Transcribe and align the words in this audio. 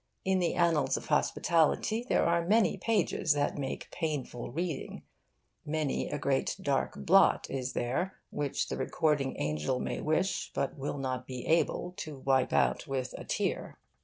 In 0.25 0.39
the 0.39 0.55
annals 0.55 0.97
of 0.97 1.05
hospitality 1.05 2.03
there 2.09 2.25
are 2.25 2.43
many 2.43 2.75
pages 2.75 3.33
that 3.33 3.59
make 3.59 3.91
painful 3.91 4.49
reading; 4.49 5.03
many 5.63 6.09
a 6.09 6.17
great 6.17 6.57
dark 6.59 6.95
blot 7.05 7.45
is 7.51 7.73
there 7.73 8.15
which 8.31 8.69
the 8.69 8.77
Recording 8.77 9.35
Angel 9.39 9.79
may 9.79 10.01
wish, 10.01 10.51
but 10.55 10.75
will 10.75 10.97
not 10.97 11.27
be 11.27 11.45
able, 11.45 11.93
to 11.97 12.17
wipe 12.17 12.51
out 12.51 12.87
with 12.87 13.13
a 13.15 13.23
tear. 13.23 13.77